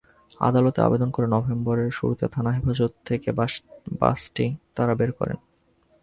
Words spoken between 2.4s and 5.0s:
হেফাজত থেকে বাসটি তাঁরা